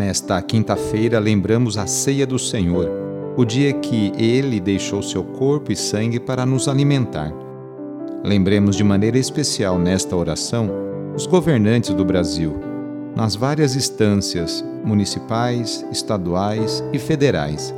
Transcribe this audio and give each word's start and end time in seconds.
Nesta 0.00 0.40
quinta-feira, 0.40 1.18
lembramos 1.18 1.76
a 1.76 1.86
ceia 1.86 2.26
do 2.26 2.38
Senhor, 2.38 2.90
o 3.36 3.44
dia 3.44 3.70
que 3.70 4.10
ele 4.16 4.58
deixou 4.58 5.02
seu 5.02 5.22
corpo 5.22 5.70
e 5.70 5.76
sangue 5.76 6.18
para 6.18 6.46
nos 6.46 6.68
alimentar. 6.68 7.30
Lembremos 8.24 8.76
de 8.76 8.82
maneira 8.82 9.18
especial 9.18 9.78
nesta 9.78 10.16
oração 10.16 10.70
os 11.14 11.26
governantes 11.26 11.92
do 11.92 12.02
Brasil, 12.02 12.54
nas 13.14 13.36
várias 13.36 13.76
instâncias 13.76 14.64
municipais, 14.82 15.84
estaduais 15.92 16.82
e 16.94 16.98
federais. 16.98 17.74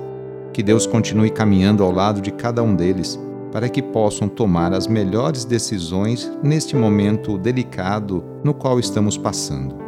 Que 0.53 0.63
Deus 0.63 0.87
continue 0.87 1.29
caminhando 1.29 1.83
ao 1.83 1.91
lado 1.91 2.21
de 2.21 2.31
cada 2.31 2.63
um 2.63 2.77
deles 2.77 3.19
para 3.51 3.69
que 3.69 3.83
possam 3.83 4.29
tomar 4.29 4.73
as 4.73 4.87
melhores 4.87 5.45
decisões 5.45 6.31
neste 6.41 6.77
momento 6.77 7.37
delicado 7.37 8.23
no 8.45 8.55
qual 8.55 8.79
estamos 8.79 9.19
passando. 9.19 9.82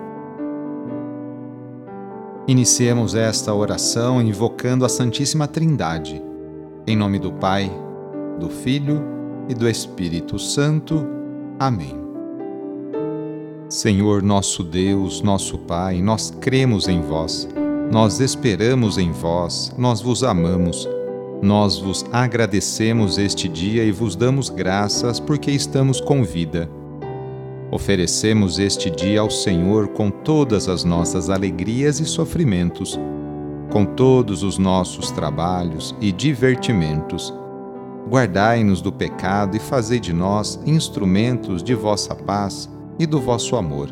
Iniciemos 2.47 3.15
esta 3.15 3.55
oração 3.55 4.21
invocando 4.21 4.85
a 4.85 4.89
Santíssima 4.89 5.49
Trindade. 5.49 6.23
Em 6.87 6.95
nome 6.95 7.19
do 7.19 7.33
Pai, 7.33 7.73
do 8.39 8.51
Filho 8.51 9.03
e 9.49 9.55
do 9.55 9.67
Espírito 9.67 10.39
Santo. 10.39 11.07
Amém. 11.59 11.99
Senhor 13.67 14.23
nosso 14.23 14.63
Deus, 14.63 15.23
nosso 15.23 15.57
Pai, 15.57 16.03
nós 16.03 16.31
cremos 16.39 16.87
em 16.87 17.01
vós, 17.01 17.49
nós 17.91 18.21
esperamos 18.21 18.99
em 18.99 19.11
vós, 19.11 19.75
nós 19.79 20.03
vos 20.03 20.23
amamos. 20.23 20.87
Nós 21.43 21.79
vos 21.79 22.05
agradecemos 22.13 23.17
este 23.17 23.49
dia 23.49 23.85
e 23.85 23.91
vos 23.91 24.17
damos 24.17 24.51
graças 24.51 25.19
porque 25.19 25.51
estamos 25.51 26.01
com 26.01 26.23
vida 26.23 26.69
Oferecemos 27.75 28.61
este 28.61 28.89
dia 28.89 29.21
ao 29.21 29.29
Senhor 29.29 29.89
com 29.89 30.09
todas 30.09 30.69
as 30.69 30.85
nossas 30.85 31.29
alegrias 31.29 31.99
e 31.99 32.05
sofrimentos, 32.05 32.97
com 33.73 33.85
todos 33.85 34.45
os 34.45 34.59
nossos 34.59 35.11
trabalhos 35.11 35.93
e 36.01 36.13
divertimentos. 36.13 37.35
Guardai-nos 38.09 38.81
do 38.81 38.93
pecado 38.93 39.57
e 39.57 39.59
fazei 39.59 39.99
de 39.99 40.13
nós 40.13 40.61
instrumentos 40.65 41.65
de 41.65 41.75
vossa 41.75 42.15
paz 42.15 42.71
e 42.97 43.07
do 43.07 43.21
vosso 43.21 43.57
amor. 43.57 43.89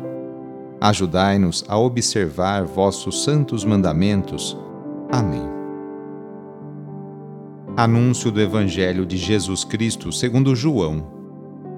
Ajudai-nos 0.79 1.65
a 1.67 1.77
observar 1.77 2.63
vossos 2.63 3.21
santos 3.25 3.65
mandamentos. 3.65 4.57
Amém. 5.11 5.43
Anúncio 7.75 8.31
do 8.31 8.39
Evangelho 8.39 9.05
de 9.05 9.17
Jesus 9.17 9.65
Cristo 9.65 10.09
segundo 10.13 10.55
João 10.55 11.21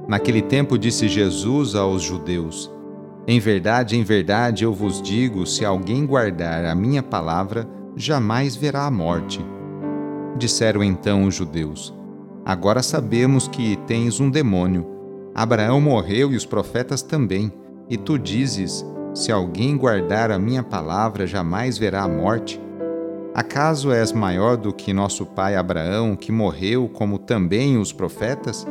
Naquele 0.07 0.41
tempo 0.41 0.77
disse 0.77 1.07
Jesus 1.07 1.73
aos 1.73 2.03
judeus: 2.03 2.71
Em 3.27 3.39
verdade, 3.39 3.97
em 3.97 4.03
verdade 4.03 4.63
eu 4.63 4.73
vos 4.73 5.01
digo: 5.01 5.45
se 5.45 5.65
alguém 5.65 6.05
guardar 6.05 6.63
a 6.65 6.75
minha 6.75 7.01
palavra, 7.01 7.67
jamais 7.95 8.55
verá 8.55 8.85
a 8.85 8.91
morte. 8.91 9.43
Disseram 10.37 10.83
então 10.83 11.25
os 11.25 11.33
judeus: 11.33 11.93
Agora 12.45 12.83
sabemos 12.83 13.47
que 13.47 13.75
tens 13.87 14.19
um 14.19 14.29
demônio. 14.29 14.85
Abraão 15.33 15.81
morreu 15.81 16.31
e 16.31 16.35
os 16.35 16.45
profetas 16.45 17.01
também. 17.01 17.51
E 17.89 17.97
tu 17.97 18.19
dizes: 18.19 18.85
Se 19.13 19.31
alguém 19.31 19.75
guardar 19.75 20.29
a 20.29 20.37
minha 20.37 20.61
palavra, 20.61 21.25
jamais 21.25 21.77
verá 21.79 22.03
a 22.03 22.07
morte. 22.07 22.61
Acaso 23.33 23.91
és 23.91 24.13
maior 24.13 24.55
do 24.55 24.71
que 24.71 24.93
nosso 24.93 25.25
pai 25.25 25.55
Abraão, 25.55 26.15
que 26.15 26.31
morreu, 26.31 26.87
como 26.87 27.17
também 27.17 27.77
os 27.77 27.91
profetas? 27.91 28.65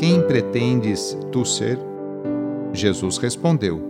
Quem 0.00 0.22
pretendes 0.22 1.14
tu 1.30 1.44
ser? 1.44 1.78
Jesus 2.72 3.18
respondeu: 3.18 3.82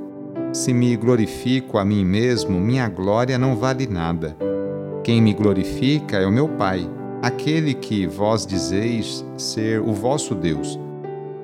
Se 0.52 0.72
me 0.72 0.96
glorifico 0.96 1.78
a 1.78 1.84
mim 1.84 2.04
mesmo, 2.04 2.58
minha 2.58 2.88
glória 2.88 3.38
não 3.38 3.54
vale 3.54 3.86
nada. 3.86 4.36
Quem 5.04 5.22
me 5.22 5.32
glorifica 5.32 6.16
é 6.16 6.26
o 6.26 6.32
meu 6.32 6.48
Pai, 6.48 6.90
aquele 7.22 7.74
que 7.74 8.08
vós 8.08 8.44
dizeis 8.44 9.24
ser 9.36 9.80
o 9.80 9.92
vosso 9.92 10.34
Deus. 10.34 10.76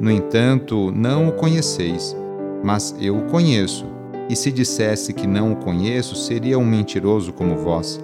No 0.00 0.10
entanto, 0.10 0.91
não 0.91 1.28
o 1.28 1.32
conheceis, 1.32 2.16
mas 2.65 2.93
eu 3.00 3.19
o 3.19 3.26
conheço. 3.26 3.87
E 4.28 4.34
se 4.34 4.50
dissesse 4.50 5.12
que 5.12 5.28
não 5.28 5.53
o 5.53 5.56
conheço, 5.56 6.16
seria 6.16 6.59
um 6.59 6.66
mentiroso 6.66 7.32
como 7.32 7.56
vós. 7.56 8.00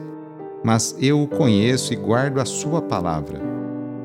Mas 0.62 0.96
eu 1.00 1.20
o 1.20 1.26
conheço 1.26 1.92
e 1.92 1.96
guardo 1.96 2.38
a 2.38 2.44
sua 2.44 2.80
palavra. 2.80 3.51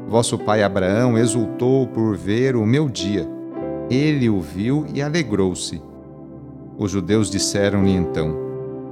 Vosso 0.07 0.38
pai 0.38 0.63
Abraão 0.63 1.18
exultou 1.18 1.85
por 1.85 2.16
ver 2.16 2.56
o 2.56 2.66
meu 2.66 2.88
dia. 2.88 3.28
Ele 3.90 4.29
o 4.29 4.40
viu 4.40 4.85
e 4.94 5.01
alegrou-se. 5.01 5.81
Os 6.78 6.91
judeus 6.91 7.29
disseram-lhe 7.29 7.91
então: 7.91 8.34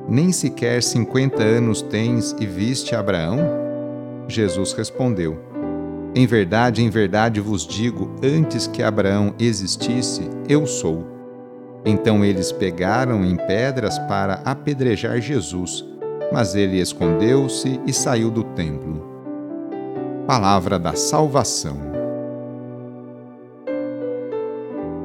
Nem 0.09 0.33
sequer 0.33 0.83
cinquenta 0.83 1.41
anos 1.41 1.81
tens 1.81 2.35
e 2.37 2.45
viste 2.45 2.93
Abraão? 2.93 3.39
Jesus 4.27 4.73
respondeu: 4.73 5.39
Em 6.13 6.27
verdade, 6.27 6.83
em 6.83 6.89
verdade 6.89 7.39
vos 7.39 7.65
digo: 7.65 8.11
antes 8.21 8.67
que 8.67 8.83
Abraão 8.83 9.33
existisse, 9.39 10.29
eu 10.49 10.67
sou. 10.67 11.05
Então 11.85 12.25
eles 12.25 12.51
pegaram 12.51 13.23
em 13.23 13.37
pedras 13.37 13.97
para 13.99 14.41
apedrejar 14.43 15.21
Jesus, 15.21 15.85
mas 16.33 16.55
ele 16.55 16.81
escondeu-se 16.81 17.79
e 17.85 17.93
saiu 17.93 18.29
do 18.29 18.43
templo. 18.43 19.14
Palavra 20.27 20.77
da 20.79 20.95
Salvação. 20.95 21.77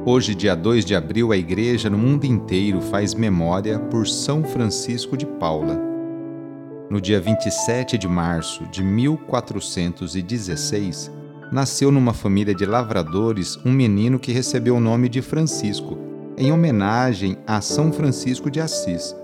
Hoje, 0.03 0.33
dia 0.33 0.55
2 0.55 0.83
de 0.83 0.95
abril, 0.95 1.31
a 1.31 1.37
Igreja 1.37 1.91
no 1.91 1.97
mundo 1.99 2.25
inteiro 2.25 2.81
faz 2.81 3.13
memória 3.13 3.77
por 3.77 4.07
São 4.07 4.43
Francisco 4.43 5.15
de 5.15 5.27
Paula. 5.27 5.79
No 6.89 6.99
dia 6.99 7.21
27 7.21 7.99
de 7.99 8.07
março 8.07 8.65
de 8.71 8.83
1416, 8.83 11.11
nasceu 11.51 11.91
numa 11.91 12.15
família 12.15 12.55
de 12.55 12.65
lavradores 12.65 13.59
um 13.63 13.71
menino 13.71 14.17
que 14.17 14.31
recebeu 14.31 14.77
o 14.77 14.81
nome 14.81 15.07
de 15.07 15.21
Francisco, 15.21 15.99
em 16.35 16.51
homenagem 16.51 17.37
a 17.45 17.61
São 17.61 17.93
Francisco 17.93 18.49
de 18.49 18.59
Assis. 18.59 19.15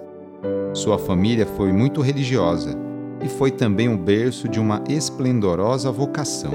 Sua 0.75 0.99
família 0.99 1.47
foi 1.47 1.73
muito 1.73 2.01
religiosa 2.01 2.85
e 3.23 3.27
foi 3.29 3.51
também 3.51 3.93
o 3.93 3.97
berço 3.97 4.47
de 4.47 4.59
uma 4.59 4.83
esplendorosa 4.87 5.91
vocação. 5.91 6.51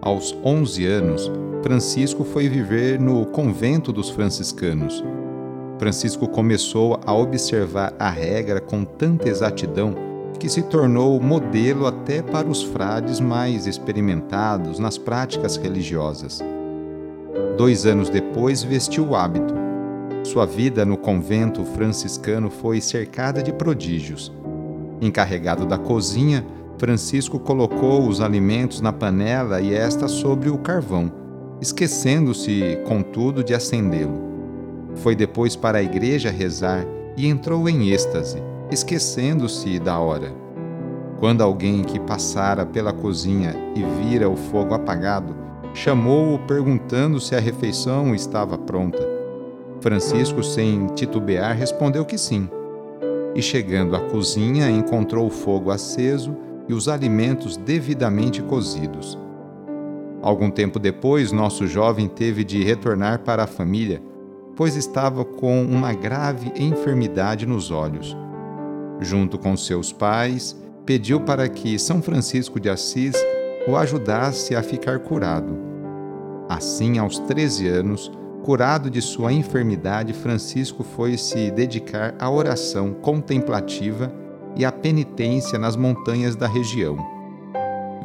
Aos 0.00 0.36
11 0.44 0.86
anos, 0.86 1.30
Francisco 1.62 2.22
foi 2.22 2.48
viver 2.48 3.00
no 3.00 3.26
convento 3.26 3.92
dos 3.92 4.08
franciscanos. 4.08 5.02
Francisco 5.78 6.28
começou 6.28 7.00
a 7.04 7.12
observar 7.12 7.92
a 7.98 8.08
regra 8.08 8.60
com 8.60 8.84
tanta 8.84 9.28
exatidão 9.28 9.94
que 10.38 10.48
se 10.48 10.62
tornou 10.62 11.20
modelo 11.20 11.86
até 11.86 12.22
para 12.22 12.46
os 12.46 12.62
frades 12.62 13.20
mais 13.20 13.66
experimentados 13.66 14.78
nas 14.78 14.96
práticas 14.96 15.56
religiosas. 15.56 16.42
Dois 17.56 17.86
anos 17.86 18.08
depois, 18.08 18.62
vestiu 18.62 19.08
o 19.08 19.16
hábito. 19.16 19.54
Sua 20.24 20.44
vida 20.44 20.84
no 20.84 20.96
convento 20.96 21.64
franciscano 21.64 22.50
foi 22.50 22.80
cercada 22.80 23.42
de 23.42 23.52
prodígios. 23.52 24.32
Encarregado 25.00 25.66
da 25.66 25.76
cozinha, 25.76 26.44
Francisco 26.78 27.38
colocou 27.38 28.06
os 28.06 28.20
alimentos 28.20 28.80
na 28.80 28.92
panela 28.92 29.60
e 29.60 29.74
esta 29.74 30.08
sobre 30.08 30.50
o 30.50 30.58
carvão, 30.58 31.10
esquecendo-se, 31.60 32.78
contudo, 32.86 33.42
de 33.42 33.54
acendê-lo. 33.54 34.24
Foi 34.96 35.14
depois 35.14 35.56
para 35.56 35.78
a 35.78 35.82
igreja 35.82 36.30
rezar 36.30 36.86
e 37.16 37.26
entrou 37.26 37.68
em 37.68 37.90
êxtase, 37.90 38.42
esquecendo-se 38.70 39.78
da 39.78 39.98
hora. 39.98 40.32
Quando 41.18 41.42
alguém 41.42 41.82
que 41.82 41.98
passara 41.98 42.66
pela 42.66 42.92
cozinha 42.92 43.54
e 43.74 43.82
vira 44.02 44.28
o 44.28 44.36
fogo 44.36 44.74
apagado, 44.74 45.34
chamou-o 45.72 46.38
perguntando 46.40 47.20
se 47.20 47.34
a 47.34 47.40
refeição 47.40 48.14
estava 48.14 48.58
pronta. 48.58 49.06
Francisco, 49.80 50.42
sem 50.42 50.86
titubear, 50.88 51.56
respondeu 51.56 52.04
que 52.04 52.18
sim 52.18 52.48
e, 53.36 53.42
chegando 53.42 53.94
à 53.94 54.00
cozinha, 54.00 54.70
encontrou 54.70 55.26
o 55.26 55.30
fogo 55.30 55.70
aceso 55.70 56.34
e 56.66 56.72
os 56.72 56.88
alimentos 56.88 57.58
devidamente 57.58 58.42
cozidos. 58.42 59.18
Algum 60.22 60.50
tempo 60.50 60.78
depois, 60.78 61.30
nosso 61.30 61.66
jovem 61.66 62.08
teve 62.08 62.42
de 62.42 62.64
retornar 62.64 63.20
para 63.20 63.44
a 63.44 63.46
família, 63.46 64.02
pois 64.56 64.74
estava 64.74 65.22
com 65.22 65.62
uma 65.62 65.92
grave 65.92 66.50
enfermidade 66.56 67.44
nos 67.44 67.70
olhos. 67.70 68.16
Junto 69.00 69.38
com 69.38 69.54
seus 69.54 69.92
pais, 69.92 70.56
pediu 70.86 71.20
para 71.20 71.46
que 71.46 71.78
São 71.78 72.00
Francisco 72.00 72.58
de 72.58 72.70
Assis 72.70 73.14
o 73.68 73.76
ajudasse 73.76 74.56
a 74.56 74.62
ficar 74.62 75.00
curado. 75.00 75.54
Assim, 76.48 76.96
aos 76.96 77.18
13 77.18 77.68
anos, 77.68 78.10
Curado 78.46 78.88
de 78.88 79.02
sua 79.02 79.32
enfermidade, 79.32 80.12
Francisco 80.12 80.84
foi 80.84 81.18
se 81.18 81.50
dedicar 81.50 82.14
à 82.16 82.30
oração 82.30 82.92
contemplativa 82.92 84.12
e 84.54 84.64
à 84.64 84.70
penitência 84.70 85.58
nas 85.58 85.74
montanhas 85.74 86.36
da 86.36 86.46
região. 86.46 86.96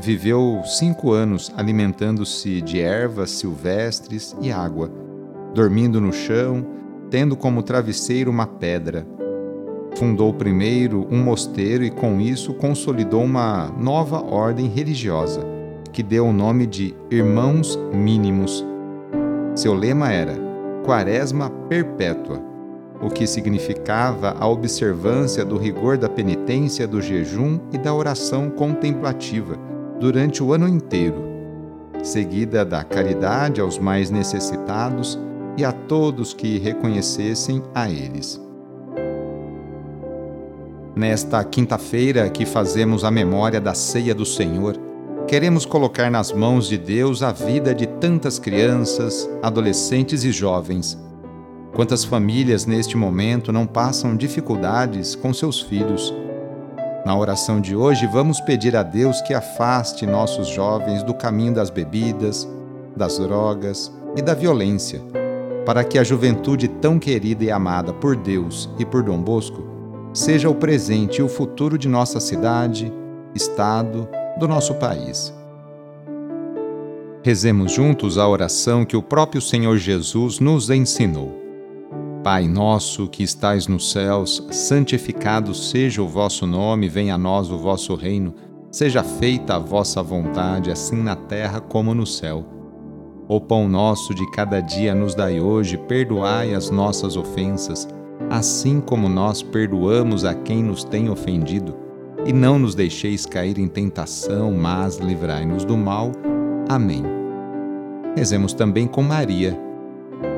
Viveu 0.02 0.60
cinco 0.66 1.12
anos 1.12 1.52
alimentando-se 1.56 2.60
de 2.60 2.82
ervas 2.82 3.30
silvestres 3.30 4.36
e 4.42 4.52
água, 4.52 4.92
dormindo 5.54 6.02
no 6.02 6.12
chão, 6.12 6.66
tendo 7.12 7.38
como 7.38 7.62
travesseiro 7.62 8.32
uma 8.32 8.48
pedra. 8.48 9.06
Fundou 9.96 10.34
primeiro 10.34 11.08
um 11.12 11.24
mosteiro 11.24 11.84
e, 11.84 11.92
com 11.92 12.20
isso, 12.20 12.56
consolidou 12.56 13.24
uma 13.24 13.68
nova 13.78 14.20
ordem 14.20 14.68
religiosa, 14.68 15.46
que 15.94 16.02
deu 16.02 16.26
o 16.26 16.34
nome 16.34 16.66
de 16.66 16.96
Irmãos 17.12 17.78
Mínimos. 17.94 18.71
Seu 19.56 19.74
lema 19.74 20.12
era 20.12 20.34
Quaresma 20.86 21.50
Perpétua, 21.68 22.42
o 23.02 23.10
que 23.10 23.28
significava 23.28 24.36
a 24.40 24.48
observância 24.48 25.44
do 25.44 25.58
rigor 25.58 25.98
da 25.98 26.08
penitência, 26.08 26.88
do 26.88 27.02
jejum 27.02 27.60
e 27.72 27.78
da 27.78 27.94
oração 27.94 28.50
contemplativa 28.50 29.58
durante 30.00 30.42
o 30.42 30.54
ano 30.54 30.68
inteiro, 30.68 31.22
seguida 32.02 32.64
da 32.64 32.84
caridade 32.84 33.60
aos 33.60 33.78
mais 33.78 34.10
necessitados 34.10 35.20
e 35.58 35.66
a 35.66 35.72
todos 35.72 36.34
que 36.34 36.58
reconhecessem 36.58 37.62
a 37.76 37.90
eles. 37.90 38.42
Nesta 40.96 41.44
quinta-feira 41.44 42.30
que 42.30 42.46
fazemos 42.46 43.04
a 43.04 43.12
memória 43.12 43.60
da 43.60 43.74
ceia 43.74 44.16
do 44.16 44.26
Senhor, 44.26 44.78
queremos 45.28 45.66
colocar 45.66 46.10
nas 46.12 46.32
mãos 46.32 46.68
de 46.68 46.78
Deus 46.78 47.24
a 47.24 47.32
vida 47.32 47.74
de 47.74 47.86
tantas 47.86 48.38
crianças, 48.38 49.30
adolescentes 49.42 50.24
e 50.24 50.32
jovens. 50.32 50.98
Quantas 51.74 52.04
famílias 52.04 52.66
neste 52.66 52.98
momento 52.98 53.52
não 53.52 53.66
passam 53.66 54.16
dificuldades 54.16 55.16
com 55.16 55.34
seus 55.34 55.62
filhos? 55.62 56.14
Na 57.06 57.18
oração 57.18 57.60
de 57.62 57.76
hoje, 57.76 58.06
vamos 58.06 58.42
pedir 58.42 58.76
a 58.76 58.84
Deus 58.84 59.22
que 59.22 59.34
afaste 59.34 60.06
nossos 60.06 60.48
jovens 60.48 61.02
do 61.02 61.14
caminho 61.14 61.54
das 61.54 61.70
bebidas, 61.70 62.48
das 62.96 63.18
drogas 63.18 63.92
e 64.16 64.22
da 64.22 64.34
violência, 64.34 65.02
para 65.66 65.84
que 65.84 65.98
a 65.98 66.04
juventude 66.04 66.68
tão 66.68 67.00
querida 67.00 67.44
e 67.44 67.50
amada 67.50 67.94
por 67.94 68.16
Deus 68.16 68.70
e 68.78 68.86
por 68.86 69.02
Dom 69.02 69.22
Bosco 69.22 69.64
seja 70.14 70.50
o 70.50 70.56
presente 70.56 71.20
e 71.20 71.24
o 71.24 71.30
futuro 71.30 71.78
de 71.78 71.88
nossa 71.88 72.20
cidade, 72.20 72.92
estado, 73.34 74.08
do 74.38 74.48
nosso 74.48 74.76
país. 74.76 75.34
Rezemos 77.24 77.72
juntos 77.72 78.18
a 78.18 78.28
oração 78.28 78.84
que 78.84 78.98
o 78.98 79.04
próprio 79.04 79.42
Senhor 79.42 79.78
Jesus 79.78 80.40
nos 80.40 80.70
ensinou. 80.72 81.40
Pai 82.24 82.48
nosso 82.48 83.08
que 83.08 83.24
estais 83.24 83.68
nos 83.68 83.92
céus, 83.92 84.46
santificado 84.52 85.54
seja 85.54 86.02
o 86.02 86.08
vosso 86.08 86.48
nome, 86.48 86.90
venha 86.90 87.16
a 87.16 87.18
nós 87.18 87.52
o 87.52 87.58
vosso 87.58 87.96
reino, 87.96 88.34
seja 88.72 89.04
feita 89.04 89.56
a 89.56 89.60
vossa 89.60 90.02
vontade, 90.02 90.72
assim 90.72 91.02
na 91.02 91.16
terra 91.16 91.60
como 91.60 91.94
no 91.94 92.06
céu. 92.06 92.46
O 93.28 93.40
pão 93.40 93.68
nosso 93.68 94.14
de 94.14 94.30
cada 94.32 94.60
dia 94.60 94.94
nos 94.94 95.16
dai 95.16 95.40
hoje, 95.40 95.78
perdoai 95.78 96.54
as 96.54 96.70
nossas 96.70 97.16
ofensas, 97.16 97.88
assim 98.30 98.82
como 98.82 99.08
nós 99.08 99.42
perdoamos 99.42 100.26
a 100.26 100.34
quem 100.34 100.64
nos 100.64 100.84
tem 100.84 101.10
ofendido, 101.10 101.76
e 102.26 102.34
não 102.34 102.60
nos 102.60 102.76
deixeis 102.76 103.26
cair 103.26 103.58
em 103.58 103.68
tentação, 103.68 104.52
mas 104.52 104.98
livrai-nos 104.98 105.66
do 105.66 105.78
mal. 105.78 106.12
Amém. 106.70 107.04
Rezemos 108.16 108.54
também 108.54 108.88
com 108.88 109.02
Maria. 109.02 109.58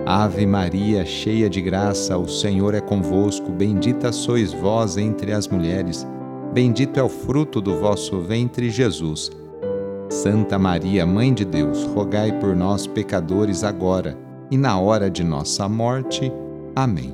Ave 0.06 0.46
Maria, 0.46 1.06
cheia 1.06 1.50
de 1.50 1.62
graça, 1.62 2.18
o 2.18 2.28
Senhor 2.28 2.74
é 2.74 2.82
convosco, 2.82 3.52
bendita 3.52 4.12
sois 4.12 4.52
vós 4.52 4.98
entre 4.98 5.32
as 5.32 5.48
mulheres, 5.48 6.06
bendito 6.54 7.00
é 7.00 7.04
o 7.04 7.10
fruto 7.10 7.62
do 7.62 7.80
vosso 7.80 8.20
ventre, 8.20 8.70
Jesus. 8.70 9.32
Santa 10.10 10.60
Maria, 10.60 11.06
Mãe 11.06 11.34
de 11.34 11.46
Deus, 11.46 11.86
rogai 11.86 12.32
por 12.40 12.56
nós, 12.56 12.86
pecadores, 12.86 13.64
agora 13.64 14.18
e 14.52 14.58
na 14.58 14.80
hora 14.80 15.10
de 15.10 15.24
nossa 15.24 15.68
morte. 15.68 16.32
Amém. 16.76 17.14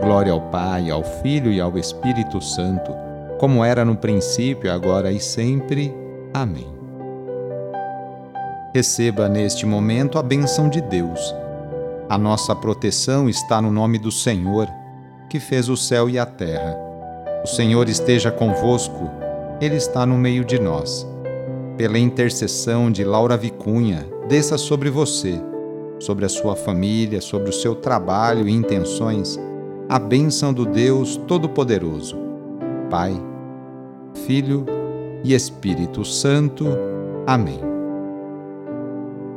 Glória 0.00 0.32
ao 0.32 0.40
Pai, 0.50 0.90
ao 0.90 1.02
Filho 1.02 1.50
e 1.50 1.60
ao 1.60 1.78
Espírito 1.78 2.40
Santo, 2.40 2.92
como 3.38 3.64
era 3.64 3.84
no 3.84 3.96
princípio, 3.96 4.72
agora 4.72 5.10
e 5.10 5.20
sempre. 5.20 5.94
Amém. 6.34 6.66
Receba 8.74 9.28
neste 9.28 9.64
momento 9.64 10.18
a 10.18 10.22
benção 10.22 10.68
de 10.68 10.80
Deus. 10.80 11.34
A 12.08 12.18
nossa 12.18 12.54
proteção 12.54 13.28
está 13.28 13.62
no 13.62 13.70
nome 13.70 13.98
do 13.98 14.10
Senhor, 14.10 14.68
que 15.30 15.40
fez 15.40 15.68
o 15.68 15.76
céu 15.76 16.08
e 16.08 16.18
a 16.18 16.26
terra. 16.26 16.76
O 17.44 17.46
Senhor 17.46 17.88
esteja 17.88 18.30
convosco, 18.30 19.10
Ele 19.60 19.76
está 19.76 20.04
no 20.04 20.16
meio 20.16 20.44
de 20.44 20.58
nós. 20.58 21.06
Pela 21.76 21.98
intercessão 21.98 22.90
de 22.90 23.04
Laura 23.04 23.36
Vicunha, 23.36 24.06
desça 24.28 24.58
sobre 24.58 24.90
você, 24.90 25.40
sobre 25.98 26.24
a 26.24 26.28
sua 26.28 26.56
família, 26.56 27.20
sobre 27.20 27.50
o 27.50 27.52
seu 27.52 27.74
trabalho 27.74 28.48
e 28.48 28.52
intenções 28.52 29.38
a 29.88 29.98
bênção 29.98 30.52
do 30.52 30.66
Deus 30.66 31.16
Todo-Poderoso, 31.16 32.14
Pai, 32.90 33.18
Filho 34.14 34.64
e 35.24 35.34
Espírito 35.34 36.04
Santo. 36.04 36.66
Amém. 37.26 37.60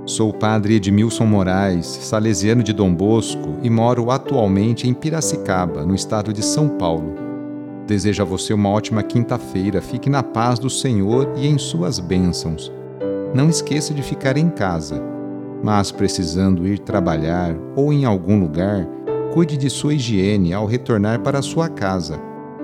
Sou 0.06 0.30
o 0.30 0.34
padre 0.34 0.76
Edmilson 0.76 1.26
Moraes, 1.26 1.86
salesiano 1.86 2.64
de 2.64 2.74
Dom 2.74 2.94
Bosco 2.94 3.56
e 3.62 3.70
moro 3.70 4.10
atualmente 4.10 4.88
em 4.88 4.94
Piracicaba, 4.94 5.86
no 5.86 5.94
estado 5.94 6.34
de 6.34 6.44
São 6.44 6.68
Paulo. 6.68 7.14
Desejo 7.86 8.24
a 8.24 8.26
você 8.26 8.54
uma 8.54 8.70
ótima 8.70 9.04
quinta-feira, 9.04 9.82
fique 9.82 10.10
na 10.10 10.24
paz 10.24 10.58
do 10.60 10.70
Senhor 10.70 11.32
e 11.36 11.48
em 11.48 11.58
suas 11.58 12.00
bênçãos. 12.00 12.72
Não 13.34 13.50
esqueça 13.50 13.94
de 13.94 14.02
ficar 14.02 14.38
em 14.38 14.50
casa, 14.50 15.02
mas 15.64 15.92
precisando 15.92 16.68
ir 16.68 16.80
trabalhar 16.80 17.56
ou 17.76 17.94
em 17.94 18.06
algum 18.06 18.40
lugar, 18.40 18.88
Cuide 19.32 19.56
de 19.56 19.70
sua 19.70 19.94
higiene 19.94 20.54
ao 20.54 20.66
retornar 20.66 21.22
para 21.22 21.42
sua 21.42 21.70
casa, 21.70 22.20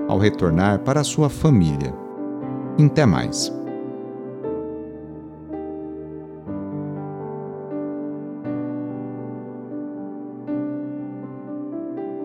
ao 0.08 0.18
retornar 0.18 0.80
para 0.80 1.04
sua 1.04 1.28
família. 1.28 1.94
Até 2.84 3.04
mais. 3.04 3.57